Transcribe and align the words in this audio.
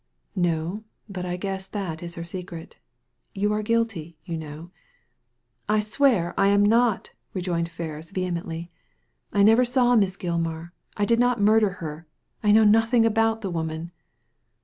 "No; 0.51 0.83
but 1.07 1.27
I 1.27 1.37
guess 1.37 1.67
that 1.67 2.01
is 2.01 2.15
her 2.15 2.23
secret 2.23 2.75
You 3.35 3.53
are 3.53 3.61
guilty, 3.61 4.17
you 4.25 4.35
know."" 4.35 4.71
I 5.69 5.79
swear 5.79 6.33
I 6.39 6.47
am 6.47 6.63
not!" 6.65 7.11
rejoined 7.35 7.69
Ferris, 7.69 8.09
vehemently." 8.09 8.71
I 9.31 9.43
never 9.43 9.63
saw 9.63 9.95
Miss 9.95 10.17
Gilmar. 10.17 10.71
I 10.97 11.05
did 11.05 11.19
not 11.19 11.39
murder 11.39 11.73
her. 11.85 12.07
I 12.41 12.51
know 12.51 12.63
nothing 12.63 13.05
about 13.05 13.41
the 13.41 13.51
woman." 13.51 13.91